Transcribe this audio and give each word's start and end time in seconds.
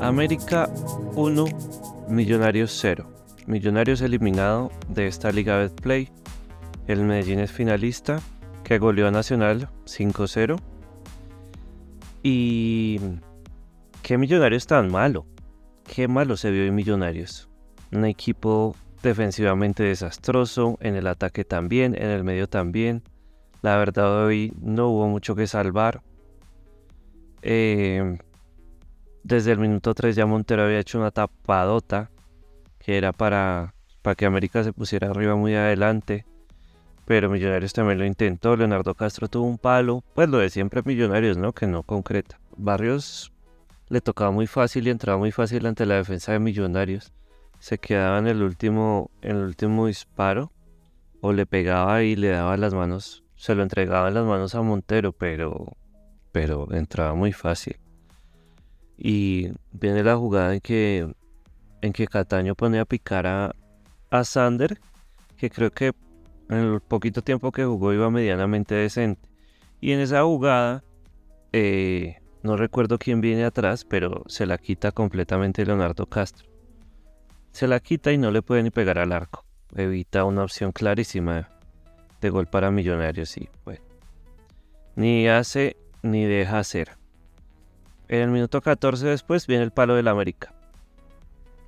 América 0.00 0.68
1, 1.14 1.44
Millonarios 2.08 2.76
0. 2.80 3.10
Millonarios 3.46 4.02
eliminado 4.02 4.70
de 4.88 5.06
esta 5.06 5.32
Liga 5.32 5.56
Betplay. 5.56 6.10
El 6.86 7.02
Medellín 7.02 7.40
es 7.40 7.50
finalista 7.50 8.20
que 8.62 8.78
goleó 8.78 9.08
a 9.08 9.10
Nacional 9.10 9.70
5-0. 9.86 10.60
Y 12.22 13.00
qué 14.02 14.18
Millonarios 14.18 14.66
tan 14.66 14.92
malo. 14.92 15.26
Qué 15.84 16.08
malo 16.08 16.36
se 16.36 16.50
vio 16.50 16.64
en 16.64 16.74
Millonarios. 16.74 17.48
Un 17.90 18.04
equipo 18.04 18.76
defensivamente 19.02 19.82
desastroso, 19.82 20.76
en 20.80 20.96
el 20.96 21.06
ataque 21.06 21.44
también, 21.44 21.94
en 21.94 22.10
el 22.10 22.22
medio 22.22 22.48
también. 22.48 23.02
La 23.62 23.78
verdad 23.78 24.26
hoy 24.26 24.52
no 24.60 24.88
hubo 24.88 25.08
mucho 25.08 25.34
que 25.34 25.46
salvar. 25.46 26.02
Eh, 27.40 28.18
desde 29.26 29.50
el 29.50 29.58
minuto 29.58 29.92
3 29.92 30.14
ya 30.14 30.24
Montero 30.24 30.62
había 30.62 30.78
hecho 30.78 30.98
una 30.98 31.10
tapadota 31.10 32.10
que 32.78 32.96
era 32.96 33.12
para, 33.12 33.74
para 34.02 34.14
que 34.14 34.24
América 34.24 34.62
se 34.62 34.72
pusiera 34.72 35.10
arriba 35.10 35.34
muy 35.34 35.54
adelante. 35.56 36.24
Pero 37.06 37.28
Millonarios 37.28 37.72
también 37.72 37.98
lo 37.98 38.04
intentó. 38.04 38.56
Leonardo 38.56 38.94
Castro 38.94 39.28
tuvo 39.28 39.46
un 39.46 39.58
palo. 39.58 40.04
Pues 40.14 40.28
lo 40.28 40.38
de 40.38 40.48
siempre 40.48 40.82
Millonarios, 40.84 41.36
¿no? 41.36 41.52
Que 41.52 41.66
no 41.66 41.82
concreta. 41.82 42.38
Barrios 42.56 43.32
le 43.88 44.00
tocaba 44.00 44.30
muy 44.30 44.46
fácil 44.46 44.86
y 44.86 44.90
entraba 44.90 45.18
muy 45.18 45.32
fácil 45.32 45.66
ante 45.66 45.86
la 45.86 45.96
defensa 45.96 46.30
de 46.30 46.38
Millonarios. 46.38 47.12
Se 47.58 47.78
quedaba 47.78 48.18
en 48.18 48.28
el 48.28 48.42
último, 48.42 49.10
en 49.22 49.38
el 49.38 49.42
último 49.42 49.88
disparo. 49.88 50.52
O 51.20 51.32
le 51.32 51.46
pegaba 51.46 52.04
y 52.04 52.14
le 52.14 52.28
daba 52.28 52.56
las 52.56 52.74
manos. 52.74 53.24
Se 53.34 53.56
lo 53.56 53.64
entregaba 53.64 54.06
en 54.06 54.14
las 54.14 54.24
manos 54.24 54.54
a 54.54 54.62
Montero, 54.62 55.12
pero, 55.12 55.72
pero 56.30 56.72
entraba 56.72 57.14
muy 57.14 57.32
fácil. 57.32 57.76
Y 58.96 59.50
viene 59.72 60.02
la 60.02 60.16
jugada 60.16 60.54
en 60.54 60.60
que, 60.60 61.14
en 61.82 61.92
que 61.92 62.06
Cataño 62.06 62.54
pone 62.54 62.78
a 62.78 62.84
picar 62.84 63.26
a, 63.26 63.54
a 64.10 64.24
Sander, 64.24 64.78
que 65.36 65.50
creo 65.50 65.70
que 65.70 65.92
en 66.48 66.58
el 66.58 66.80
poquito 66.80 67.22
tiempo 67.22 67.52
que 67.52 67.64
jugó 67.64 67.92
iba 67.92 68.10
medianamente 68.10 68.74
decente. 68.74 69.28
Y 69.80 69.92
en 69.92 70.00
esa 70.00 70.22
jugada, 70.22 70.84
eh, 71.52 72.16
no 72.42 72.56
recuerdo 72.56 72.98
quién 72.98 73.20
viene 73.20 73.44
atrás, 73.44 73.84
pero 73.84 74.22
se 74.26 74.46
la 74.46 74.58
quita 74.58 74.92
completamente 74.92 75.66
Leonardo 75.66 76.06
Castro. 76.06 76.48
Se 77.52 77.66
la 77.66 77.80
quita 77.80 78.12
y 78.12 78.18
no 78.18 78.30
le 78.30 78.42
puede 78.42 78.62
ni 78.62 78.70
pegar 78.70 78.98
al 78.98 79.12
arco. 79.12 79.44
Evita 79.74 80.24
una 80.24 80.44
opción 80.44 80.72
clarísima 80.72 81.48
de 82.20 82.30
gol 82.30 82.46
para 82.46 82.70
Millonarios 82.70 83.36
y 83.36 83.48
bueno. 83.64 83.82
Ni 84.94 85.28
hace 85.28 85.76
ni 86.02 86.24
deja 86.24 86.58
hacer. 86.58 86.95
En 88.08 88.20
el 88.20 88.30
minuto 88.30 88.60
14 88.60 89.06
después 89.06 89.46
viene 89.46 89.64
el 89.64 89.72
palo 89.72 89.96
del 89.96 90.08
América, 90.08 90.54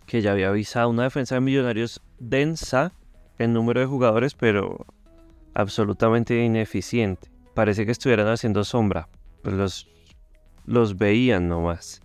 que 0.06 0.22
ya 0.22 0.32
había 0.32 0.48
avisado 0.48 0.88
una 0.88 1.02
defensa 1.02 1.34
de 1.34 1.40
Millonarios 1.40 2.00
densa 2.18 2.92
en 3.38 3.52
número 3.52 3.80
de 3.80 3.86
jugadores, 3.86 4.34
pero 4.34 4.86
absolutamente 5.54 6.44
ineficiente. 6.44 7.28
Parece 7.54 7.84
que 7.84 7.92
estuvieran 7.92 8.28
haciendo 8.28 8.62
sombra, 8.62 9.08
pues 9.42 9.54
los, 9.54 9.88
los 10.64 10.96
veían 10.96 11.48
nomás. 11.48 12.02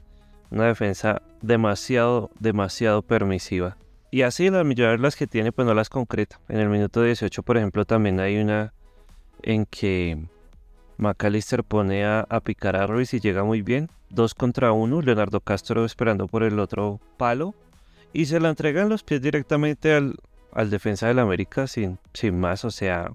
Una 0.50 0.66
defensa 0.66 1.22
demasiado, 1.42 2.32
demasiado 2.40 3.04
permisiva. 3.04 3.78
Y 4.10 4.24
así 4.24 4.50
las 4.50 4.66
Millonarios 4.66 5.02
las 5.02 5.16
que 5.16 5.28
tiene, 5.28 5.52
pues 5.52 5.68
no 5.68 5.74
las 5.76 5.90
concreta. 5.90 6.40
En 6.50 6.60
el 6.60 6.70
minuto 6.70 7.04
18, 7.04 7.44
por 7.44 7.58
ejemplo, 7.58 7.86
también 7.86 8.20
hay 8.20 8.38
una 8.38 8.74
en 9.44 9.66
que 9.66 10.26
McAllister 10.98 11.64
pone 11.64 12.06
a, 12.06 12.26
picar 12.44 12.76
a 12.76 12.88
Ruiz 12.88 13.14
y 13.14 13.20
llega 13.20 13.44
muy 13.44 13.62
bien. 13.62 13.90
Dos 14.10 14.34
contra 14.34 14.72
uno. 14.72 15.02
Leonardo 15.02 15.40
Castro 15.42 15.86
esperando 15.86 16.28
por 16.28 16.44
el 16.44 16.60
otro 16.60 17.00
palo. 17.18 17.56
Y 18.14 18.26
se 18.26 18.40
la 18.40 18.50
entrega 18.50 18.82
en 18.82 18.90
los 18.90 19.04
pies 19.04 19.22
directamente 19.22 19.94
al, 19.94 20.18
al 20.52 20.70
defensa 20.70 21.08
del 21.08 21.20
América 21.20 21.68
sin, 21.68 21.98
sin 22.14 22.40
más. 22.40 22.64
O 22.64 22.72
sea, 22.72 23.12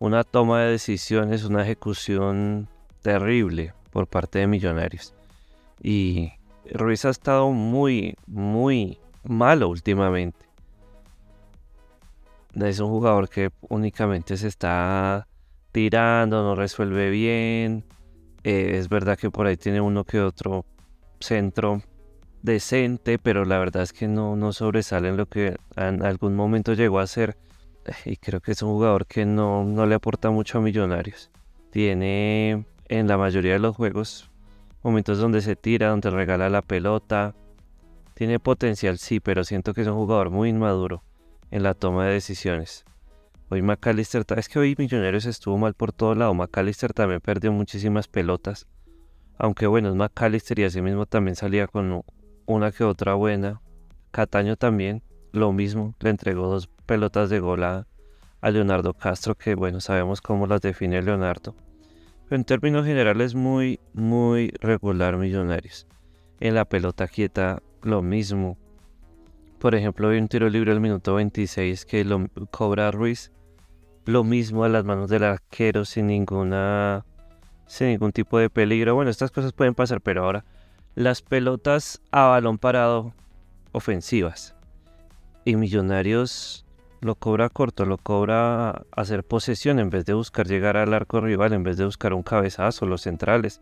una 0.00 0.24
toma 0.24 0.62
de 0.62 0.72
decisiones, 0.72 1.44
una 1.44 1.62
ejecución 1.62 2.68
terrible 3.02 3.74
por 3.90 4.06
parte 4.06 4.40
de 4.40 4.46
Millonarios. 4.46 5.14
Y 5.80 6.32
Ruiz 6.72 7.04
ha 7.04 7.10
estado 7.10 7.50
muy, 7.50 8.16
muy 8.26 8.98
malo 9.22 9.68
últimamente. 9.68 10.46
Es 12.54 12.80
un 12.80 12.88
jugador 12.88 13.28
que 13.28 13.50
únicamente 13.68 14.36
se 14.36 14.48
está 14.48 15.27
tirando, 15.72 16.42
no 16.42 16.54
resuelve 16.54 17.10
bien. 17.10 17.84
Eh, 18.44 18.78
es 18.78 18.88
verdad 18.88 19.18
que 19.18 19.30
por 19.30 19.46
ahí 19.46 19.56
tiene 19.56 19.80
uno 19.80 20.04
que 20.04 20.20
otro 20.20 20.64
centro 21.20 21.82
decente, 22.42 23.18
pero 23.18 23.44
la 23.44 23.58
verdad 23.58 23.82
es 23.82 23.92
que 23.92 24.08
no, 24.08 24.36
no 24.36 24.52
sobresale 24.52 25.08
en 25.08 25.16
lo 25.16 25.26
que 25.26 25.56
en 25.76 26.02
algún 26.02 26.34
momento 26.34 26.74
llegó 26.74 27.00
a 27.00 27.06
ser. 27.06 27.36
Y 28.04 28.16
creo 28.16 28.40
que 28.40 28.52
es 28.52 28.62
un 28.62 28.70
jugador 28.70 29.06
que 29.06 29.24
no, 29.24 29.64
no 29.64 29.86
le 29.86 29.94
aporta 29.94 30.30
mucho 30.30 30.58
a 30.58 30.60
Millonarios. 30.60 31.30
Tiene 31.70 32.64
en 32.88 33.08
la 33.08 33.16
mayoría 33.16 33.52
de 33.54 33.58
los 33.58 33.76
juegos 33.76 34.30
momentos 34.82 35.18
donde 35.18 35.40
se 35.40 35.56
tira, 35.56 35.88
donde 35.88 36.10
regala 36.10 36.48
la 36.48 36.62
pelota. 36.62 37.34
Tiene 38.14 38.40
potencial, 38.40 38.98
sí, 38.98 39.20
pero 39.20 39.44
siento 39.44 39.74
que 39.74 39.82
es 39.82 39.86
un 39.86 39.94
jugador 39.94 40.30
muy 40.30 40.48
inmaduro 40.48 41.02
en 41.50 41.62
la 41.62 41.74
toma 41.74 42.06
de 42.06 42.14
decisiones. 42.14 42.84
Hoy 43.50 43.62
McAllister, 43.62 44.26
es 44.36 44.46
que 44.46 44.58
hoy 44.58 44.74
Millonarios 44.76 45.24
estuvo 45.24 45.56
mal 45.56 45.72
por 45.72 45.90
todo 45.90 46.14
lado. 46.14 46.34
McAllister 46.34 46.92
también 46.92 47.22
perdió 47.22 47.50
muchísimas 47.50 48.06
pelotas. 48.06 48.66
Aunque 49.38 49.66
bueno, 49.66 49.88
es 49.88 49.94
McAllister 49.94 50.58
y 50.58 50.64
así 50.64 50.82
mismo 50.82 51.06
también 51.06 51.34
salía 51.34 51.66
con 51.66 52.02
una 52.44 52.72
que 52.72 52.84
otra 52.84 53.14
buena. 53.14 53.62
Cataño 54.10 54.56
también, 54.56 55.02
lo 55.32 55.50
mismo, 55.52 55.94
le 56.00 56.10
entregó 56.10 56.46
dos 56.46 56.68
pelotas 56.84 57.30
de 57.30 57.40
gol 57.40 57.64
a, 57.64 57.86
Leonardo 58.42 58.92
Castro, 58.92 59.34
que 59.34 59.54
bueno, 59.54 59.80
sabemos 59.80 60.20
cómo 60.20 60.46
las 60.46 60.60
define 60.60 61.00
Leonardo. 61.00 61.54
Pero 62.24 62.36
en 62.36 62.44
términos 62.44 62.84
generales, 62.84 63.34
muy, 63.34 63.80
muy 63.94 64.50
regular 64.60 65.16
Millonarios. 65.16 65.86
En 66.38 66.54
la 66.54 66.66
pelota 66.66 67.08
quieta, 67.08 67.62
lo 67.82 68.02
mismo. 68.02 68.58
Por 69.58 69.74
ejemplo, 69.74 70.10
hay 70.10 70.18
un 70.18 70.28
tiro 70.28 70.50
libre 70.50 70.70
al 70.70 70.80
minuto 70.80 71.14
26 71.14 71.86
que 71.86 72.04
lo 72.04 72.28
cobra 72.50 72.90
Ruiz 72.90 73.32
lo 74.08 74.24
mismo 74.24 74.64
a 74.64 74.70
las 74.70 74.86
manos 74.86 75.10
del 75.10 75.22
arquero 75.22 75.84
sin 75.84 76.06
ninguna 76.06 77.04
sin 77.66 77.88
ningún 77.88 78.10
tipo 78.10 78.38
de 78.38 78.48
peligro. 78.48 78.94
Bueno, 78.94 79.10
estas 79.10 79.30
cosas 79.30 79.52
pueden 79.52 79.74
pasar, 79.74 80.00
pero 80.00 80.24
ahora 80.24 80.46
las 80.94 81.20
pelotas 81.20 82.00
a 82.10 82.24
balón 82.24 82.56
parado 82.56 83.12
ofensivas. 83.72 84.54
Y 85.44 85.56
Millonarios 85.56 86.64
lo 87.02 87.16
cobra 87.16 87.50
corto, 87.50 87.84
lo 87.84 87.98
cobra 87.98 88.86
hacer 88.92 89.24
posesión 89.24 89.78
en 89.78 89.90
vez 89.90 90.06
de 90.06 90.14
buscar 90.14 90.46
llegar 90.46 90.78
al 90.78 90.94
arco 90.94 91.20
rival, 91.20 91.52
en 91.52 91.62
vez 91.62 91.76
de 91.76 91.84
buscar 91.84 92.14
un 92.14 92.22
cabezazo, 92.22 92.86
los 92.86 93.02
centrales, 93.02 93.60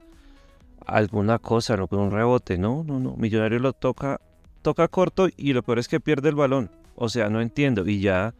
alguna 0.86 1.40
cosa, 1.40 1.76
no 1.76 1.88
un 1.90 2.12
rebote, 2.12 2.56
no, 2.56 2.84
no, 2.84 3.00
no, 3.00 3.16
Millonarios 3.16 3.62
lo 3.62 3.72
toca, 3.72 4.20
toca 4.62 4.86
corto 4.86 5.26
y 5.36 5.54
lo 5.54 5.64
peor 5.64 5.80
es 5.80 5.88
que 5.88 5.98
pierde 5.98 6.28
el 6.28 6.36
balón, 6.36 6.70
o 6.94 7.08
sea, 7.08 7.30
no 7.30 7.40
entiendo. 7.40 7.84
Y 7.88 8.00
ya 8.00 8.32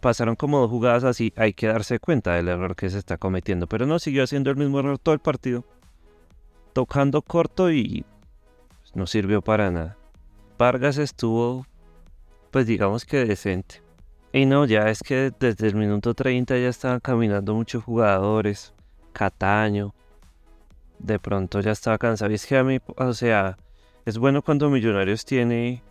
pasaron 0.00 0.36
como 0.36 0.58
dos 0.60 0.70
jugadas 0.70 1.04
así, 1.04 1.32
hay 1.36 1.52
que 1.52 1.66
darse 1.66 1.98
cuenta 1.98 2.34
del 2.34 2.48
error 2.48 2.74
que 2.74 2.90
se 2.90 2.98
está 2.98 3.18
cometiendo. 3.18 3.66
Pero 3.66 3.86
no 3.86 3.98
siguió 3.98 4.24
haciendo 4.24 4.50
el 4.50 4.56
mismo 4.56 4.80
error 4.80 4.98
todo 4.98 5.14
el 5.14 5.20
partido. 5.20 5.64
Tocando 6.72 7.22
corto 7.22 7.70
y 7.70 8.04
pues, 8.80 8.96
no 8.96 9.06
sirvió 9.06 9.42
para 9.42 9.70
nada. 9.70 9.96
Vargas 10.58 10.98
estuvo, 10.98 11.66
pues 12.50 12.66
digamos 12.66 13.04
que 13.04 13.24
decente. 13.24 13.82
Y 14.32 14.46
no, 14.46 14.64
ya 14.64 14.88
es 14.90 15.00
que 15.02 15.32
desde 15.38 15.68
el 15.68 15.74
minuto 15.74 16.14
30 16.14 16.56
ya 16.58 16.68
estaban 16.68 17.00
caminando 17.00 17.54
muchos 17.54 17.82
jugadores. 17.82 18.72
Cataño. 19.12 19.94
De 20.98 21.18
pronto 21.18 21.60
ya 21.60 21.72
estaba 21.72 21.98
cansado. 21.98 22.30
Y 22.30 22.34
es 22.34 22.46
que 22.46 22.56
a 22.56 22.62
mí, 22.64 22.78
o 22.96 23.12
sea, 23.12 23.56
es 24.04 24.18
bueno 24.18 24.42
cuando 24.42 24.70
Millonarios 24.70 25.24
tiene 25.24 25.82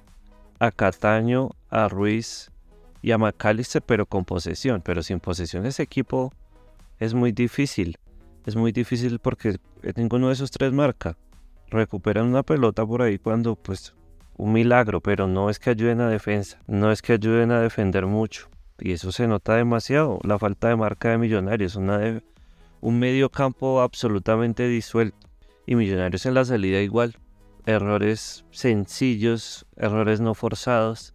a 0.60 0.72
Cataño, 0.72 1.50
a 1.70 1.90
Ruiz, 1.90 2.52
y 3.02 3.12
a 3.12 3.18
McAllister, 3.18 3.82
pero 3.82 4.06
con 4.06 4.26
posesión. 4.26 4.82
Pero 4.84 5.04
sin 5.04 5.20
posesión 5.20 5.66
ese 5.66 5.84
equipo 5.84 6.34
es 7.00 7.14
muy 7.14 7.32
difícil. 7.32 7.98
Es 8.46 8.56
muy 8.56 8.72
difícil 8.72 9.20
porque 9.20 9.58
ninguno 9.96 10.28
de 10.28 10.34
esos 10.34 10.52
tres 10.52 10.72
marca. 10.72 11.18
Recuperan 11.70 12.26
una 12.26 12.44
pelota 12.44 12.86
por 12.86 13.02
ahí 13.02 13.20
cuando, 13.20 13.56
pues, 13.56 13.94
un 14.38 14.54
milagro, 14.54 15.02
pero 15.02 15.28
no 15.28 15.50
es 15.50 15.60
que 15.60 15.70
ayuden 15.70 16.02
a 16.02 16.10
defensa. 16.10 16.60
No 16.68 16.92
es 16.92 17.02
que 17.02 17.14
ayuden 17.14 17.52
a 17.52 17.62
defender 17.62 18.06
mucho. 18.06 18.50
Y 18.80 18.94
eso 18.94 19.12
se 19.12 19.28
nota 19.28 19.56
demasiado. 19.56 20.20
La 20.24 20.40
falta 20.40 20.70
de 20.70 20.76
marca 20.76 21.10
de 21.10 21.18
Millonarios. 21.18 21.76
Una 21.76 22.22
un 22.82 22.98
medio 22.98 23.30
campo 23.30 23.82
absolutamente 23.82 24.68
disuelto. 24.68 25.18
Y 25.66 25.76
Millonarios 25.76 26.26
en 26.26 26.34
la 26.34 26.46
salida 26.46 26.82
igual. 26.82 27.16
Errores 27.66 28.46
sencillos, 28.52 29.68
errores 29.76 30.22
no 30.22 30.34
forzados 30.34 31.14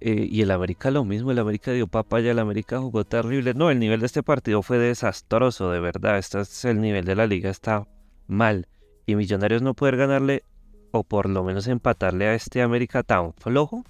eh, 0.00 0.28
y 0.30 0.42
el 0.42 0.50
América 0.50 0.90
lo 0.90 1.04
mismo, 1.04 1.30
el 1.30 1.38
América 1.38 1.72
dio 1.72 1.86
papaya, 1.86 2.30
el 2.30 2.38
América 2.38 2.78
jugó 2.78 3.04
terrible. 3.04 3.54
No, 3.54 3.70
el 3.70 3.78
nivel 3.78 4.00
de 4.00 4.06
este 4.06 4.22
partido 4.22 4.62
fue 4.62 4.78
desastroso, 4.78 5.70
de 5.70 5.80
verdad. 5.80 6.18
Este 6.18 6.40
es 6.40 6.64
el 6.64 6.80
nivel 6.80 7.04
de 7.04 7.14
la 7.16 7.26
liga, 7.26 7.50
está 7.50 7.86
mal. 8.26 8.68
Y 9.06 9.14
Millonarios 9.14 9.62
no 9.62 9.74
poder 9.74 9.96
ganarle 9.96 10.44
o 10.90 11.04
por 11.04 11.28
lo 11.28 11.44
menos 11.44 11.66
empatarle 11.66 12.26
a 12.26 12.34
este 12.34 12.62
América 12.62 13.02
tan 13.02 13.32
flojo, 13.34 13.84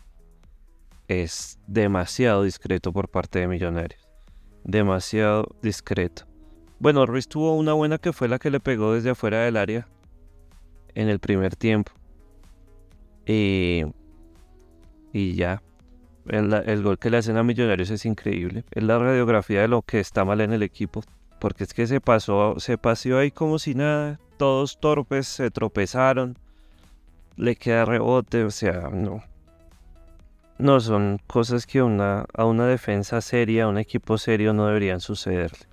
es 1.09 1.59
demasiado 1.67 2.43
discreto 2.43 2.93
por 2.93 3.09
parte 3.09 3.39
de 3.39 3.49
Millonarios. 3.49 4.09
Demasiado 4.65 5.57
discreto. 5.63 6.25
Bueno, 6.79 7.07
Ruiz 7.07 7.29
tuvo 7.29 7.57
una 7.57 7.73
buena 7.73 7.99
que 7.99 8.13
fue 8.13 8.29
la 8.29 8.39
que 8.39 8.51
le 8.51 8.61
pegó 8.61 8.95
desde 8.95 9.11
afuera 9.11 9.43
del 9.43 9.57
área 9.57 9.89
en 10.95 11.09
el 11.09 11.21
primer 11.21 11.57
tiempo. 11.57 11.93
Y, 13.25 13.85
y 15.13 15.35
ya. 15.35 15.63
El, 16.29 16.83
gol 16.83 16.99
que 16.99 17.11
le 17.11 17.19
hacen 17.19 17.37
a 17.37 17.43
Millonarios 17.43 17.91
es 17.91 18.05
increíble. 18.05 18.65
Es 18.71 18.83
la 18.83 18.99
radiografía 18.99 19.61
de 19.61 19.69
lo 19.69 19.83
que 19.83 20.01
está 20.01 20.25
mal 20.25 20.41
en 20.41 20.53
el 20.53 20.63
equipo. 20.63 21.03
Porque 21.39 21.65
es 21.65 21.75
que 21.75 21.87
se 21.87 22.01
pasó, 22.01 22.59
se 22.59 22.79
paseó 22.79 23.19
ahí 23.19 23.31
como 23.31 23.59
si 23.59 23.75
nada. 23.75 24.19
Todos 24.37 24.81
torpes, 24.81 25.27
se 25.29 25.51
tropezaron. 25.51 26.37
Le 27.37 27.57
queda 27.57 27.85
rebote, 27.85 28.45
o 28.45 28.51
sea, 28.51 28.91
no. 28.93 29.23
No, 30.59 30.81
son 30.81 31.21
cosas 31.27 31.67
que 31.67 31.83
una, 31.83 32.25
a 32.33 32.47
una 32.47 32.67
defensa 32.67 33.21
seria, 33.21 33.65
a 33.65 33.69
un 33.69 33.77
equipo 33.77 34.17
serio 34.17 34.55
no 34.55 34.67
deberían 34.67 35.01
sucederle. 35.01 35.67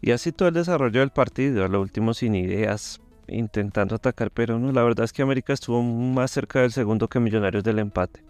Y 0.00 0.12
así 0.12 0.32
todo 0.32 0.48
el 0.48 0.54
desarrollo 0.54 1.00
del 1.00 1.10
partido, 1.10 1.66
a 1.66 1.68
lo 1.68 1.82
último 1.82 2.14
sin 2.14 2.34
ideas, 2.34 3.00
intentando 3.28 3.94
atacar, 3.94 4.30
pero 4.30 4.58
no, 4.58 4.72
la 4.72 4.82
verdad 4.82 5.04
es 5.04 5.12
que 5.12 5.20
América 5.20 5.52
estuvo 5.52 5.82
más 5.82 6.30
cerca 6.30 6.62
del 6.62 6.72
segundo 6.72 7.08
que 7.08 7.20
Millonarios 7.20 7.62
del 7.62 7.78
empate. 7.78 8.29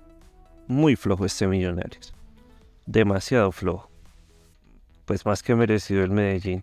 Muy 0.70 0.94
flojo 0.94 1.24
este 1.24 1.48
Millonarios. 1.48 2.14
Demasiado 2.86 3.50
flojo. 3.50 3.90
Pues 5.04 5.26
más 5.26 5.42
que 5.42 5.56
merecido 5.56 6.04
el 6.04 6.12
Medellín. 6.12 6.62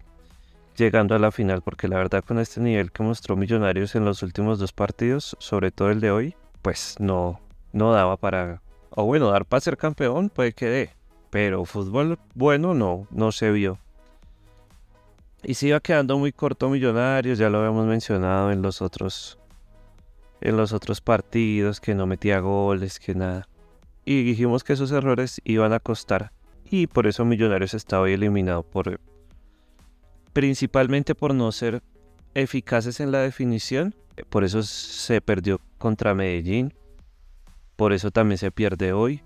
Llegando 0.78 1.14
a 1.14 1.20
la 1.20 1.30
final, 1.30 1.62
porque 1.62 1.90
la 1.90 1.98
verdad 1.98 2.24
con 2.24 2.40
este 2.40 2.62
nivel 2.62 2.94
que 2.94 3.04
mostró 3.04 3.36
Millonarios 3.36 3.96
en 3.96 4.06
los 4.06 4.24
últimos 4.24 4.60
dos 4.60 4.72
partidos, 4.72 5.36
sobre 5.42 5.72
todo 5.72 5.92
el 5.92 6.00
de 6.00 6.12
hoy, 6.12 6.36
pues 6.62 6.96
no, 7.00 7.42
no 7.74 7.92
daba 7.92 8.16
para 8.16 8.62
o 8.92 9.04
bueno, 9.04 9.30
dar 9.30 9.44
para 9.44 9.60
ser 9.60 9.76
campeón 9.76 10.30
puede 10.30 10.54
que 10.54 10.68
dé. 10.68 10.90
Pero 11.30 11.66
fútbol 11.66 12.18
bueno 12.34 12.74
no, 12.74 13.08
no 13.12 13.34
se 13.34 13.52
vio. 13.52 13.78
Y 15.44 15.56
se 15.56 15.68
iba 15.68 15.82
quedando 15.82 16.18
muy 16.18 16.32
corto 16.32 16.70
Millonarios, 16.70 17.40
ya 17.40 17.50
lo 17.50 17.58
habíamos 17.58 17.86
mencionado 17.86 18.54
en 18.54 18.62
los 18.62 18.82
otros 18.82 19.38
en 20.40 20.56
los 20.56 20.72
otros 20.72 21.02
partidos, 21.02 21.82
que 21.82 21.94
no 21.94 22.06
metía 22.08 22.40
goles, 22.40 23.00
que 23.00 23.14
nada. 23.14 23.50
Y 24.08 24.24
dijimos 24.24 24.64
que 24.64 24.72
esos 24.72 24.94
errores 24.94 25.42
iban 25.44 25.74
a 25.74 25.82
costar. 25.82 26.32
Y 26.64 26.88
por 26.88 27.08
eso 27.08 27.26
Millonarios 27.26 27.74
está 27.74 28.00
hoy 28.00 28.14
eliminado 28.14 28.64
por 28.64 29.02
principalmente 30.32 31.14
por 31.14 31.36
no 31.36 31.52
ser 31.52 31.84
eficaces 32.34 33.02
en 33.02 33.12
la 33.12 33.20
definición. 33.20 33.96
Por 34.30 34.46
eso 34.46 34.64
se 34.64 35.20
perdió 35.20 35.60
contra 35.78 36.14
Medellín. 36.14 36.74
Por 37.76 37.92
eso 37.92 38.10
también 38.10 38.38
se 38.38 38.50
pierde 38.50 38.94
hoy. 38.94 39.24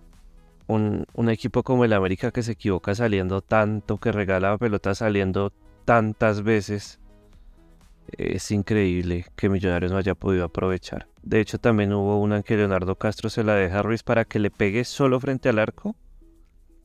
Un, 0.66 1.06
equipo 1.30 1.62
como 1.62 1.86
el 1.86 1.94
América 1.94 2.32
que 2.32 2.42
se 2.42 2.54
equivoca 2.54 2.96
saliendo 2.96 3.44
tanto, 3.44 4.00
que 4.00 4.12
regala 4.12 4.50
la 4.50 4.58
pelota 4.58 4.96
saliendo 4.96 5.54
tantas 5.86 6.42
veces. 6.42 7.00
Es 8.08 8.52
increíble 8.52 9.26
que 9.36 9.50
Millonarios 9.50 9.92
no 9.92 9.98
haya 9.98 10.16
podido 10.16 10.46
aprovechar. 10.46 11.08
De 11.24 11.40
hecho, 11.40 11.60
también 11.60 11.94
hubo 11.94 12.20
una 12.20 12.38
en 12.38 12.44
que 12.44 12.58
Leonardo 12.58 12.96
Castro 12.96 13.30
se 13.30 13.44
la 13.44 13.56
deja 13.56 13.80
a 13.80 13.84
Ruiz 13.84 14.04
para 14.04 14.26
que 14.26 14.40
le 14.40 14.52
pegue 14.52 14.84
solo 14.84 15.20
frente 15.20 15.50
al 15.50 15.60
arco. 15.60 15.96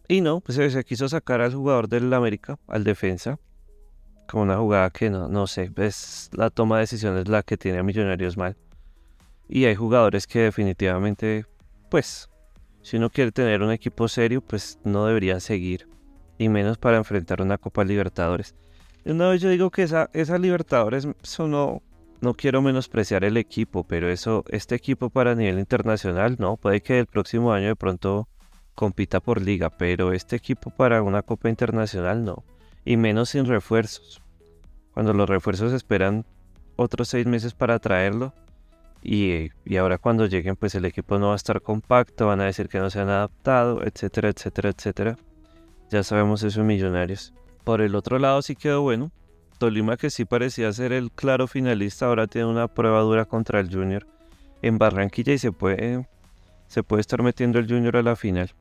Y 0.08 0.20
no, 0.20 0.40
pues 0.40 0.56
se 0.72 0.84
quiso 0.84 1.08
sacar 1.08 1.40
al 1.40 1.54
jugador 1.54 1.88
del 1.88 2.12
América, 2.12 2.58
al 2.68 2.84
defensa. 2.84 3.38
Como 4.28 4.44
una 4.44 4.56
jugada 4.56 4.90
que 4.90 5.10
no, 5.10 5.28
no 5.28 5.46
sé, 5.46 5.70
es 5.76 6.30
la 6.32 6.50
toma 6.50 6.76
de 6.76 6.82
decisiones 6.82 7.28
la 7.28 7.42
que 7.42 7.56
tiene 7.56 7.78
a 7.78 7.82
Millonarios 7.82 8.36
mal. 8.36 8.56
Y 9.48 9.64
hay 9.64 9.74
jugadores 9.74 10.26
que 10.26 10.40
definitivamente 10.40 11.46
pues 11.88 12.28
si 12.82 12.96
uno 12.96 13.10
quiere 13.10 13.32
tener 13.32 13.62
un 13.62 13.72
equipo 13.72 14.08
serio, 14.08 14.40
pues 14.40 14.78
no 14.84 15.06
debería 15.06 15.40
seguir. 15.40 15.88
Y 16.38 16.48
menos 16.48 16.78
para 16.78 16.98
enfrentar 16.98 17.42
una 17.42 17.58
Copa 17.58 17.84
Libertadores. 17.84 18.54
Una 19.06 19.28
vez 19.28 19.40
yo 19.40 19.48
digo 19.50 19.70
que 19.70 19.84
esa, 19.84 20.10
esa 20.14 20.36
Libertadores, 20.36 21.06
eso 21.22 21.46
no, 21.46 21.80
quiero 22.34 22.60
menospreciar 22.60 23.22
el 23.22 23.36
equipo, 23.36 23.84
pero 23.84 24.10
eso, 24.10 24.44
este 24.48 24.74
equipo 24.74 25.10
para 25.10 25.36
nivel 25.36 25.60
internacional, 25.60 26.34
no, 26.40 26.56
puede 26.56 26.80
que 26.80 26.98
el 26.98 27.06
próximo 27.06 27.52
año 27.52 27.68
de 27.68 27.76
pronto 27.76 28.28
compita 28.74 29.20
por 29.20 29.40
liga, 29.40 29.70
pero 29.70 30.12
este 30.12 30.34
equipo 30.34 30.70
para 30.70 31.02
una 31.02 31.22
Copa 31.22 31.48
Internacional 31.48 32.24
no. 32.24 32.42
Y 32.84 32.96
menos 32.96 33.30
sin 33.30 33.46
refuerzos. 33.46 34.20
Cuando 34.92 35.12
los 35.12 35.28
refuerzos 35.28 35.72
esperan 35.72 36.24
otros 36.74 37.08
seis 37.08 37.26
meses 37.26 37.54
para 37.54 37.78
traerlo, 37.78 38.34
y, 39.04 39.50
ahora 39.78 39.98
cuando 39.98 40.26
lleguen 40.26 40.56
pues 40.56 40.74
el 40.74 40.84
equipo 40.84 41.20
no 41.20 41.28
va 41.28 41.34
a 41.34 41.36
estar 41.36 41.62
compacto, 41.62 42.26
van 42.26 42.40
a 42.40 42.46
decir 42.46 42.68
que 42.68 42.80
no 42.80 42.90
se 42.90 42.98
han 42.98 43.08
adaptado, 43.08 43.84
etcétera, 43.84 44.30
etcétera, 44.30 44.70
etcétera. 44.70 45.16
Ya 45.90 46.02
sabemos 46.02 46.42
eso 46.42 46.64
Millonarios. 46.64 47.32
Por 47.66 47.80
el 47.80 47.96
otro 47.96 48.20
lado 48.20 48.42
sí 48.42 48.54
quedó 48.54 48.82
bueno. 48.82 49.10
Tolima 49.58 49.96
que 49.96 50.08
sí 50.08 50.24
parecía 50.24 50.72
ser 50.72 50.92
el 50.92 51.10
claro 51.10 51.48
finalista, 51.48 52.06
ahora 52.06 52.28
tiene 52.28 52.46
una 52.46 52.68
prueba 52.68 53.00
dura 53.00 53.24
contra 53.24 53.58
el 53.58 53.74
Junior 53.74 54.06
en 54.62 54.78
Barranquilla 54.78 55.32
y 55.32 55.38
se 55.38 55.50
puede, 55.50 56.06
se 56.68 56.84
puede 56.84 57.00
estar 57.00 57.24
metiendo 57.24 57.58
el 57.58 57.66
Junior 57.66 57.96
a 57.96 58.04
la 58.04 58.14
final. 58.14 58.52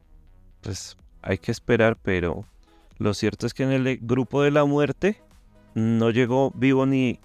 Pues 0.62 0.98
hay 1.22 1.38
que 1.38 1.52
esperar, 1.52 1.98
pero 2.02 2.46
lo 2.98 3.14
cierto 3.14 3.46
es 3.46 3.54
que 3.54 3.62
en 3.62 3.74
el 3.74 4.00
grupo 4.02 4.42
de 4.42 4.50
la 4.50 4.66
muerte 4.66 5.22
no 5.76 6.10
llegó 6.10 6.50
vivo 6.56 6.88
ni 6.88 7.20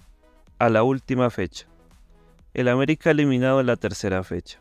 a 0.59 0.69
la 0.69 0.83
última 0.83 1.31
fecha. 1.31 1.65
El 2.53 2.67
América 2.67 3.09
eliminado 3.09 3.59
en 3.59 3.65
la 3.65 3.75
tercera 3.75 4.21
fecha. 4.21 4.59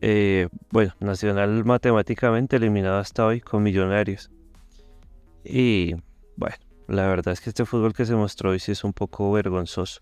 Eh, 0.00 0.48
bueno, 0.72 0.94
Nacional 0.98 1.64
matemáticamente 1.64 2.56
eliminado 2.56 2.98
hasta 2.98 3.24
hoy 3.24 3.40
con 3.40 3.62
Millonarios. 3.62 4.32
Y 5.44 5.94
bueno, 6.36 6.56
la 6.88 7.06
verdad 7.06 7.32
es 7.32 7.40
que 7.40 7.50
este 7.50 7.64
fútbol 7.64 7.94
que 7.94 8.06
se 8.06 8.14
mostró 8.14 8.50
hoy 8.50 8.58
sí 8.58 8.72
es 8.72 8.84
un 8.84 8.92
poco 8.92 9.30
vergonzoso. 9.32 10.00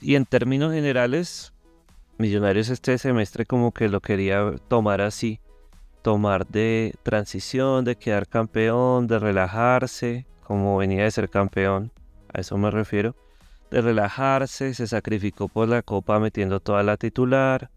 Y 0.00 0.14
en 0.14 0.24
términos 0.26 0.72
generales, 0.72 1.52
Millonarios 2.16 2.68
este 2.68 2.96
semestre 2.96 3.44
como 3.44 3.72
que 3.72 3.88
lo 3.88 4.00
quería 4.00 4.52
tomar 4.68 5.00
así. 5.00 5.40
Tomar 6.02 6.46
de 6.46 6.94
transición, 7.02 7.84
de 7.84 7.96
quedar 7.96 8.28
campeón, 8.28 9.08
de 9.08 9.18
relajarse, 9.18 10.26
como 10.44 10.76
venía 10.76 11.02
de 11.02 11.10
ser 11.10 11.28
campeón. 11.28 11.90
A 12.32 12.40
eso 12.40 12.56
me 12.56 12.70
refiero 12.70 13.16
de 13.70 13.80
relajarse, 13.80 14.74
se 14.74 14.86
sacrificó 14.86 15.48
por 15.48 15.68
la 15.68 15.82
copa 15.82 16.20
metiendo 16.20 16.60
toda 16.60 16.84
la 16.84 16.96
titular, 16.96 17.70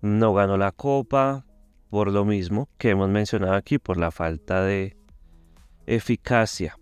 no 0.00 0.32
ganó 0.32 0.56
la 0.56 0.70
copa, 0.70 1.44
por 1.90 2.12
lo 2.12 2.24
mismo 2.24 2.68
que 2.78 2.90
hemos 2.90 3.08
mencionado 3.08 3.54
aquí, 3.54 3.78
por 3.78 3.96
la 3.96 4.12
falta 4.12 4.62
de 4.62 4.96
eficacia. 5.86 6.78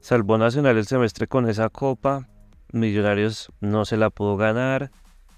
Salvó 0.00 0.38
Nacional 0.38 0.76
el 0.76 0.86
semestre 0.86 1.26
con 1.26 1.48
esa 1.48 1.68
copa, 1.68 2.28
Millonarios 2.72 3.50
no 3.60 3.84
se 3.84 3.96
la 3.96 4.10
pudo 4.10 4.36
ganar 4.36 4.90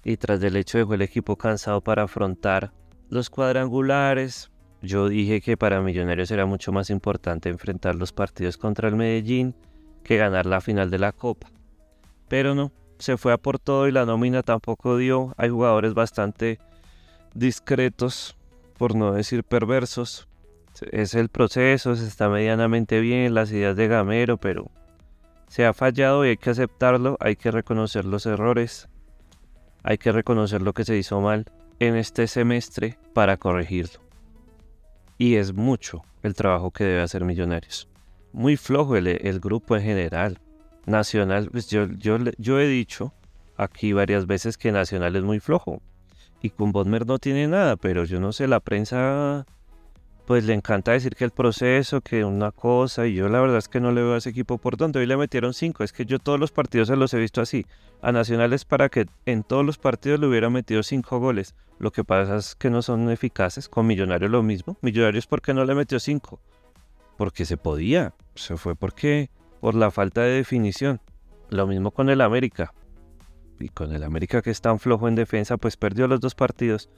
y 0.03 0.17
tras 0.17 0.39
del 0.39 0.57
hecho 0.57 0.77
dejó 0.77 0.95
el 0.95 1.01
equipo 1.01 1.37
cansado 1.37 1.81
para 1.81 2.03
afrontar 2.03 2.73
los 3.09 3.29
cuadrangulares. 3.29 4.51
Yo 4.81 5.07
dije 5.07 5.41
que 5.41 5.57
para 5.57 5.81
Millonarios 5.81 6.31
era 6.31 6.45
mucho 6.45 6.71
más 6.71 6.89
importante 6.89 7.49
enfrentar 7.49 7.95
los 7.95 8.11
partidos 8.11 8.57
contra 8.57 8.89
el 8.89 8.95
Medellín 8.95 9.55
que 10.03 10.17
ganar 10.17 10.45
la 10.45 10.59
final 10.59 10.89
de 10.89 10.99
la 10.99 11.11
copa 11.11 11.47
pero 12.31 12.55
no, 12.55 12.71
se 12.97 13.17
fue 13.17 13.33
a 13.33 13.37
por 13.37 13.59
todo 13.59 13.89
y 13.89 13.91
la 13.91 14.05
nómina 14.05 14.41
tampoco 14.41 14.95
dio. 14.95 15.33
Hay 15.35 15.49
jugadores 15.49 15.93
bastante 15.93 16.59
discretos, 17.33 18.37
por 18.77 18.95
no 18.95 19.11
decir 19.11 19.43
perversos. 19.43 20.29
Es 20.89 21.13
el 21.13 21.29
proceso, 21.29 21.95
se 21.95 22.07
está 22.07 22.27
medianamente 22.27 22.99
bien, 22.99 23.35
las 23.35 23.51
ideas 23.51 23.75
de 23.75 23.87
Gamero, 23.87 24.37
pero 24.37 24.71
se 25.47 25.65
ha 25.65 25.73
fallado 25.73 26.25
y 26.25 26.29
hay 26.29 26.37
que 26.37 26.49
aceptarlo, 26.49 27.17
hay 27.19 27.35
que 27.35 27.51
reconocer 27.51 28.05
los 28.05 28.25
errores, 28.25 28.89
hay 29.83 29.97
que 29.97 30.11
reconocer 30.11 30.61
lo 30.61 30.73
que 30.73 30.83
se 30.83 30.97
hizo 30.97 31.21
mal 31.21 31.45
en 31.79 31.95
este 31.95 32.27
semestre 32.27 32.97
para 33.13 33.37
corregirlo. 33.37 33.99
Y 35.17 35.35
es 35.35 35.53
mucho 35.53 36.03
el 36.23 36.33
trabajo 36.33 36.71
que 36.71 36.83
debe 36.83 37.01
hacer 37.01 37.25
Millonarios. 37.25 37.87
Muy 38.33 38.57
flojo 38.57 38.95
el, 38.95 39.07
el 39.07 39.39
grupo 39.39 39.75
en 39.75 39.83
general. 39.83 40.39
Nacional, 40.87 41.49
pues 41.51 41.69
yo, 41.69 41.85
yo, 41.85 42.17
yo 42.39 42.59
he 42.59 42.67
dicho 42.67 43.13
aquí 43.55 43.93
varias 43.93 44.25
veces 44.25 44.57
que 44.57 44.71
Nacional 44.71 45.15
es 45.15 45.23
muy 45.23 45.39
flojo. 45.39 45.81
Y 46.41 46.49
con 46.49 46.71
Bodmer 46.71 47.05
no 47.05 47.19
tiene 47.19 47.47
nada, 47.47 47.75
pero 47.75 48.03
yo 48.03 48.19
no 48.19 48.31
sé, 48.31 48.47
la 48.47 48.59
prensa 48.59 49.45
pues 50.25 50.45
le 50.45 50.53
encanta 50.53 50.91
decir 50.91 51.15
que 51.15 51.23
el 51.23 51.31
proceso, 51.31 52.01
que 52.01 52.23
una 52.23 52.51
cosa, 52.51 53.07
y 53.07 53.15
yo 53.15 53.27
la 53.27 53.41
verdad 53.41 53.57
es 53.57 53.67
que 53.67 53.79
no 53.79 53.91
le 53.91 54.01
veo 54.01 54.13
a 54.13 54.17
ese 54.17 54.29
equipo 54.29 54.57
por 54.57 54.77
donde 54.77 54.99
hoy 54.99 55.05
le 55.05 55.17
metieron 55.17 55.53
cinco, 55.53 55.83
es 55.83 55.91
que 55.91 56.05
yo 56.05 56.19
todos 56.19 56.39
los 56.39 56.51
partidos 56.51 56.87
se 56.87 56.95
los 56.95 57.13
he 57.13 57.19
visto 57.19 57.41
así, 57.41 57.65
a 58.01 58.11
Nacional 58.11 58.53
es 58.53 58.63
para 58.65 58.89
que 58.89 59.07
en 59.25 59.43
todos 59.43 59.65
los 59.65 59.77
partidos 59.77 60.19
le 60.19 60.27
hubiera 60.27 60.49
metido 60.49 60.83
cinco 60.83 61.19
goles, 61.19 61.55
lo 61.79 61.91
que 61.91 62.03
pasa 62.03 62.37
es 62.37 62.55
que 62.55 62.69
no 62.69 62.81
son 62.81 63.09
eficaces, 63.09 63.67
con 63.67 63.87
Millonarios 63.87 64.31
lo 64.31 64.43
mismo, 64.43 64.77
Millonarios 64.81 65.27
¿por 65.27 65.41
qué 65.41 65.53
no 65.53 65.65
le 65.65 65.75
metió 65.75 65.99
cinco? 65.99 66.39
Porque 67.17 67.45
se 67.45 67.57
podía, 67.57 68.13
se 68.35 68.57
fue 68.57 68.75
porque 68.75 69.29
por 69.61 69.75
la 69.75 69.91
falta 69.91 70.21
de 70.21 70.31
definición. 70.31 70.99
Lo 71.49 71.67
mismo 71.67 71.91
con 71.91 72.09
el 72.09 72.19
América. 72.21 72.73
y 73.59 73.69
con 73.69 73.93
el 73.93 74.03
América 74.03 74.41
que 74.41 74.49
es 74.49 74.59
tan 74.59 74.79
flojo 74.79 75.07
en 75.07 75.13
defensa, 75.13 75.55
pues 75.57 75.77
perdió 75.77 76.07
los 76.07 76.19
dos 76.19 76.33
partidos. 76.33 76.89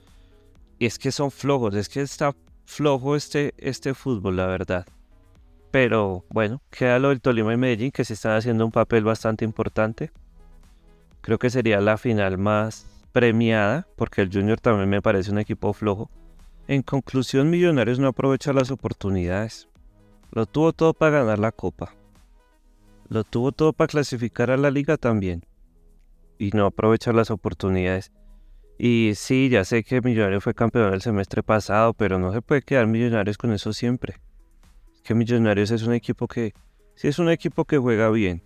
Y 0.78 0.86
es 0.86 0.98
que 0.98 1.12
son 1.12 1.30
flojos, 1.30 1.74
es 1.74 1.90
que 1.90 2.00
está 2.00 2.34
flojo 2.64 3.16
este, 3.16 3.54
este 3.58 3.94
fútbol, 3.94 4.36
la 4.36 4.46
verdad. 4.46 4.86
Pero 5.70 6.24
bueno, 6.28 6.62
queda 6.70 6.98
lo 6.98 7.08
del 7.08 7.20
Tolima 7.20 7.52
y 7.52 7.56
Medellín, 7.56 7.90
que 7.90 8.04
se 8.04 8.14
están 8.14 8.36
haciendo 8.36 8.64
un 8.64 8.70
papel 8.70 9.04
bastante 9.04 9.44
importante. 9.44 10.12
Creo 11.20 11.38
que 11.38 11.50
sería 11.50 11.80
la 11.80 11.96
final 11.96 12.38
más 12.38 12.86
premiada, 13.12 13.86
porque 13.96 14.22
el 14.22 14.30
Junior 14.32 14.60
también 14.60 14.88
me 14.88 15.02
parece 15.02 15.30
un 15.30 15.38
equipo 15.38 15.72
flojo. 15.72 16.10
En 16.68 16.82
conclusión, 16.82 17.50
Millonarios 17.50 17.98
no 17.98 18.08
aprovecha 18.08 18.52
las 18.52 18.70
oportunidades. 18.70 19.68
Lo 20.30 20.46
tuvo 20.46 20.72
todo 20.72 20.94
para 20.94 21.20
ganar 21.20 21.38
la 21.38 21.52
copa. 21.52 21.94
Lo 23.08 23.24
tuvo 23.24 23.52
todo 23.52 23.72
para 23.72 23.88
clasificar 23.88 24.50
a 24.50 24.56
la 24.56 24.70
liga 24.70 24.96
también. 24.96 25.44
Y 26.38 26.50
no 26.50 26.66
aprovecha 26.66 27.12
las 27.12 27.30
oportunidades. 27.30 28.12
Y 28.78 29.12
sí, 29.14 29.48
ya 29.48 29.64
sé 29.64 29.84
que 29.84 30.00
Millonarios 30.00 30.42
fue 30.42 30.54
campeón 30.54 30.92
el 30.94 31.02
semestre 31.02 31.42
pasado, 31.42 31.94
pero 31.94 32.18
no 32.18 32.32
se 32.32 32.42
puede 32.42 32.62
quedar 32.62 32.86
Millonarios 32.86 33.38
con 33.38 33.52
eso 33.52 33.72
siempre. 33.72 34.16
Es 34.94 35.02
que 35.02 35.14
Millonarios 35.14 35.70
es 35.70 35.84
un 35.84 35.94
equipo 35.94 36.26
que, 36.26 36.54
si 36.96 37.08
es 37.08 37.18
un 37.18 37.30
equipo 37.30 37.64
que 37.64 37.78
juega 37.78 38.10
bien, 38.10 38.42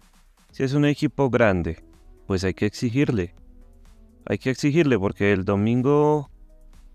si 0.52 0.64
es 0.64 0.75
un 0.75 0.85
equipo 0.85 1.30
grande, 1.30 1.82
pues 2.26 2.44
hay 2.44 2.54
que 2.54 2.66
exigirle. 2.66 3.35
Hay 4.26 4.38
que 4.38 4.50
exigirle 4.50 4.99
porque 4.99 5.32
el 5.32 5.44
domingo, 5.47 6.30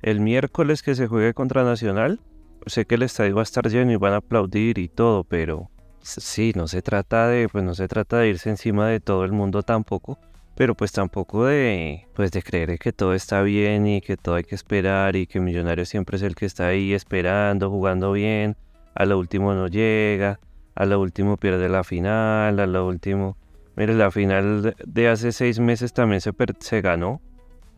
el 0.02 0.20
miércoles 0.20 0.84
que 0.84 0.94
se 0.94 1.08
juegue 1.08 1.34
contra 1.34 1.64
Nacional, 1.64 2.20
sé 2.68 2.86
que 2.86 2.96
el 2.96 3.04
estadio 3.04 3.36
va 3.36 3.42
a 3.42 3.44
estar 3.44 3.68
lleno 3.68 3.92
y 3.92 3.96
van 3.96 4.14
a 4.14 4.18
aplaudir 4.18 4.78
y 4.78 4.88
todo, 4.88 5.24
pero 5.24 5.70
sí, 6.02 6.54
no 6.56 6.68
se 6.68 6.82
trata 6.82 7.28
de, 7.28 7.50
pues 7.50 7.64
no 7.64 7.74
se 7.74 7.88
trata 7.88 8.20
de 8.20 8.30
irse 8.30 8.50
encima 8.50 8.88
de 8.88 9.00
todo 9.00 9.26
el 9.26 9.32
mundo 9.32 9.64
tampoco, 9.64 10.20
pero 10.56 10.76
pues 10.76 10.92
tampoco 10.92 11.46
de, 11.46 12.08
pues 12.14 12.32
de 12.32 12.44
creer 12.44 12.78
que 12.78 12.94
todo 12.94 13.14
está 13.14 13.42
bien 13.42 13.88
y 13.88 14.02
que 14.02 14.18
todo 14.18 14.36
hay 14.36 14.44
que 14.44 14.56
esperar 14.56 15.16
y 15.16 15.28
que 15.28 15.40
Millonario 15.40 15.86
siempre 15.86 16.18
es 16.18 16.24
el 16.24 16.36
que 16.36 16.46
está 16.46 16.68
ahí 16.68 16.94
esperando, 16.94 17.70
jugando 17.70 18.12
bien, 18.12 18.56
a 18.96 19.06
lo 19.06 19.18
último 19.18 19.54
no 19.54 19.68
llega, 19.68 20.40
a 20.76 20.86
lo 20.86 21.00
último 21.00 21.38
pierde 21.38 21.70
la 21.70 21.84
final, 21.84 22.60
a 22.60 22.68
lo 22.68 22.88
último, 22.88 23.38
mire, 23.76 23.94
la 23.96 24.12
final 24.12 24.76
de 24.86 25.08
hace 25.08 25.32
seis 25.32 25.60
meses 25.60 25.94
también 25.94 26.22
se, 26.22 26.32
se 26.60 26.82
ganó, 26.82 27.22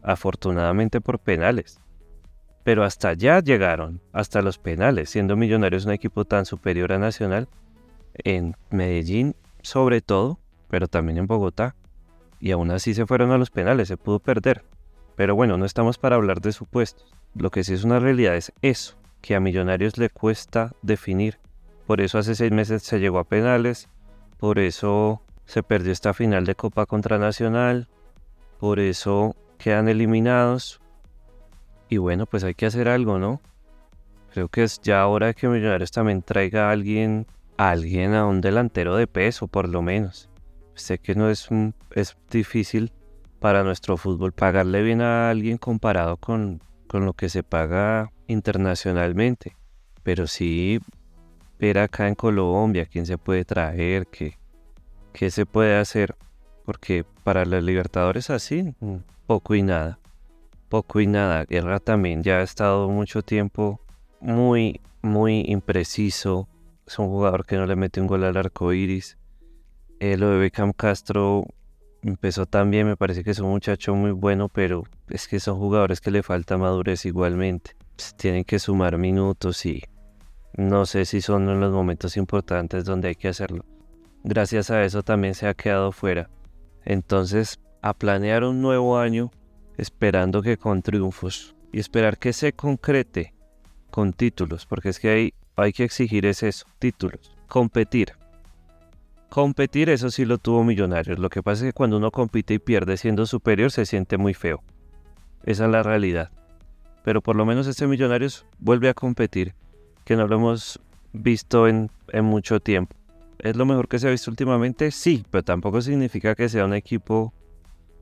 afortunadamente 0.04 1.02
por 1.02 1.20
penales. 1.20 1.80
Pero 2.64 2.84
hasta 2.84 3.10
allá 3.10 3.42
llegaron, 3.42 4.02
hasta 4.12 4.42
los 4.42 4.58
penales, 4.58 5.10
siendo 5.10 5.36
Millonarios 5.36 5.86
un 5.86 5.92
equipo 5.92 6.26
tan 6.26 6.46
superior 6.46 6.92
a 6.94 7.00
Nacional, 7.00 7.48
en 8.24 8.56
Medellín 8.70 9.36
sobre 9.62 10.02
todo, 10.02 10.40
pero 10.70 10.88
también 10.88 11.18
en 11.18 11.28
Bogotá. 11.28 11.76
Y 12.46 12.52
aún 12.52 12.70
así 12.70 12.94
se 12.94 13.08
fueron 13.08 13.32
a 13.32 13.40
los 13.40 13.50
penales, 13.50 13.88
se 13.88 13.98
pudo 13.98 14.20
perder. 14.20 14.64
Pero 15.16 15.34
bueno, 15.34 15.58
no 15.58 15.66
estamos 15.66 15.98
para 15.98 16.16
hablar 16.16 16.42
de 16.42 16.52
supuestos. 16.52 17.12
Lo 17.34 17.50
que 17.50 17.64
sí 17.64 17.74
es 17.74 17.84
una 17.84 17.98
realidad 17.98 18.36
es 18.36 18.54
eso, 18.62 18.98
que 19.22 19.34
a 19.34 19.40
Millonarios 19.40 19.98
le 19.98 20.12
cuesta 20.12 20.72
definir. 20.84 21.40
Por 21.88 22.02
eso 22.02 22.20
hace 22.20 22.36
seis 22.36 22.52
meses 22.52 22.84
se 22.84 23.00
llegó 23.00 23.18
a 23.18 23.24
penales, 23.24 23.90
por 24.38 24.60
eso 24.60 25.24
se 25.46 25.64
perdió 25.64 25.92
esta 25.92 26.14
final 26.14 26.46
de 26.46 26.54
Copa 26.54 26.86
contra 26.86 27.18
Nacional, 27.18 27.88
por 28.60 28.80
eso 28.80 29.36
quedan 29.58 29.90
eliminados, 29.90 30.80
y 31.90 31.98
bueno, 31.98 32.28
pues 32.28 32.44
hay 32.44 32.54
que 32.54 32.68
hacer 32.68 32.90
algo, 32.90 33.18
¿no? 33.18 33.42
Creo 34.34 34.50
que 34.50 34.62
es 34.62 34.80
ya 34.84 35.08
hora 35.08 35.26
de 35.26 35.34
que 35.34 35.48
Millonarios 35.48 35.90
también 35.90 36.22
traiga 36.22 36.70
a 36.70 36.74
alguien, 36.74 37.26
a 37.58 37.72
alguien 37.72 38.14
a 38.14 38.28
un 38.28 38.40
delantero 38.40 38.96
de 38.98 39.08
peso, 39.08 39.48
por 39.48 39.68
lo 39.68 39.82
menos. 39.82 40.30
Sé 40.76 41.00
que 41.00 41.16
no 41.16 41.30
es, 41.30 41.50
es 41.92 42.18
difícil 42.30 42.92
para 43.40 43.64
nuestro 43.64 43.98
fútbol 43.98 44.32
pagarle 44.32 44.82
bien 44.84 45.02
a 45.02 45.30
alguien 45.30 45.58
comparado 45.58 46.18
con, 46.18 46.62
con 46.88 47.06
lo 47.06 47.14
que 47.14 47.30
se 47.30 47.44
paga 47.44 48.12
internacionalmente. 48.28 49.56
Pero 50.04 50.28
sí 50.28 50.80
ver 51.60 51.80
acá 51.80 52.08
en 52.08 52.16
Colombia 52.16 52.86
quién 52.86 53.06
se 53.06 53.18
puede 53.18 53.46
traer, 53.46 54.08
qué, 54.08 54.38
qué 55.14 55.32
se 55.32 55.46
puede 55.46 55.78
hacer. 55.78 56.16
Porque 56.66 57.06
para 57.24 57.46
los 57.46 57.64
Libertadores 57.64 58.30
así, 58.30 58.74
poco 59.28 59.56
y 59.56 59.64
nada 59.64 60.00
poco 60.70 61.00
y 61.00 61.08
nada. 61.08 61.46
Guerra 61.46 61.80
también 61.80 62.24
ya 62.24 62.40
ha 62.40 62.42
estado 62.42 62.90
mucho 62.90 63.22
tiempo 63.22 63.80
muy, 64.20 64.82
muy 65.02 65.46
impreciso. 65.48 66.48
Es 66.86 67.00
un 67.00 67.08
jugador 67.08 67.46
que 67.46 67.56
no 67.56 67.66
le 67.66 67.76
mete 67.76 68.02
un 68.02 68.08
gol 68.08 68.24
al 68.24 68.38
arco 68.38 68.74
iris. 68.74 69.18
Eh, 70.00 70.18
lo 70.18 70.30
de 70.30 70.38
Beckham 70.38 70.74
Castro 70.74 71.46
empezó 72.02 72.46
también, 72.46 72.88
me 72.88 72.98
parece 72.98 73.24
que 73.24 73.32
es 73.32 73.40
un 73.40 73.50
muchacho 73.50 73.96
muy 73.96 74.12
bueno, 74.12 74.50
pero 74.50 74.84
es 75.10 75.28
que 75.28 75.40
son 75.40 75.58
jugadores 75.58 76.02
que 76.02 76.12
le 76.12 76.24
falta 76.24 76.58
madurez 76.58 77.06
igualmente. 77.06 77.76
Pues, 77.96 78.16
tienen 78.16 78.44
que 78.44 78.60
sumar 78.60 78.98
minutos 78.98 79.66
y 79.66 79.84
no 80.58 80.86
sé 80.86 81.06
si 81.06 81.22
son 81.22 81.60
los 81.60 81.72
momentos 81.72 82.18
importantes 82.18 82.86
donde 82.86 83.10
hay 83.10 83.16
que 83.16 83.30
hacerlo. 83.30 83.66
Gracias 84.24 84.70
a 84.72 84.84
eso 84.84 85.04
también 85.04 85.36
se 85.36 85.48
ha 85.48 85.54
quedado 85.54 85.92
fuera. 85.92 86.30
Entonces, 86.84 87.60
a 87.82 87.94
planear 87.94 88.44
un 88.44 88.62
nuevo 88.62 88.98
año 88.98 89.32
esperando 89.78 90.42
que 90.42 90.58
con 90.58 90.82
triunfos 90.82 91.56
y 91.72 91.80
esperar 91.80 92.18
que 92.18 92.34
se 92.34 92.54
concrete 92.54 93.34
con 93.92 94.14
títulos, 94.14 94.66
porque 94.66 94.90
es 94.90 95.00
que 95.00 95.10
hay, 95.10 95.34
hay 95.56 95.74
que 95.74 95.84
exigir 95.84 96.26
es 96.26 96.44
eso, 96.44 96.66
títulos, 96.80 97.32
competir. 97.48 98.14
Competir, 99.30 99.90
eso 99.90 100.10
sí 100.10 100.26
lo 100.26 100.38
tuvo 100.38 100.64
Millonarios. 100.64 101.20
Lo 101.20 101.30
que 101.30 101.44
pasa 101.44 101.66
es 101.66 101.70
que 101.72 101.74
cuando 101.74 101.98
uno 101.98 102.12
compite 102.12 102.54
y 102.54 102.60
pierde 102.60 102.98
siendo 102.98 103.26
superior 103.26 103.72
se 103.72 103.86
siente 103.86 104.18
muy 104.18 104.34
feo. 104.34 104.64
Esa 105.44 105.66
es 105.66 105.72
la 105.72 105.84
realidad. 105.84 106.32
Pero 107.04 107.22
por 107.22 107.36
lo 107.36 107.46
menos 107.46 107.68
este 107.68 107.88
Millonarios 107.88 108.46
vuelve 108.60 108.90
a 108.90 108.94
competir, 108.94 109.54
que 110.06 110.16
no 110.16 110.28
lo 110.28 110.38
hemos 110.38 110.80
visto 111.14 111.68
en, 111.68 111.92
en 112.10 112.26
mucho 112.26 112.60
tiempo. 112.60 112.96
¿Es 113.40 113.56
lo 113.56 113.66
mejor 113.66 113.88
que 113.88 114.00
se 114.00 114.08
ha 114.08 114.12
visto 114.12 114.32
últimamente? 114.32 114.92
Sí, 114.92 115.26
pero 115.30 115.44
tampoco 115.44 115.82
significa 115.82 116.36
que 116.36 116.50
sea 116.50 116.66
un 116.66 116.74
equipo 116.74 117.34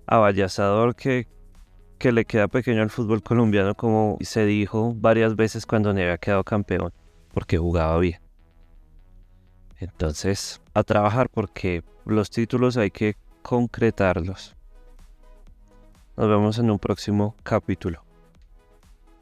avallazador 0.05 0.95
que, 0.95 1.27
que 1.97 2.11
le 2.11 2.25
queda 2.25 2.47
pequeño 2.47 2.81
al 2.81 2.89
fútbol 2.89 3.23
colombiano, 3.23 3.75
como 3.75 4.17
se 4.21 4.45
dijo 4.45 4.93
varias 4.95 5.35
veces 5.35 5.65
cuando 5.65 5.89
había 5.89 6.17
quedado 6.17 6.43
campeón, 6.43 6.93
porque 7.33 7.57
jugaba 7.57 7.97
bien. 7.99 8.19
Entonces, 9.79 10.61
a 10.73 10.83
trabajar 10.83 11.29
porque 11.29 11.83
los 12.05 12.29
títulos 12.29 12.77
hay 12.77 12.91
que 12.91 13.15
concretarlos. 13.41 14.55
Nos 16.15 16.27
vemos 16.27 16.59
en 16.59 16.69
un 16.71 16.79
próximo 16.79 17.35
capítulo. 17.43 18.02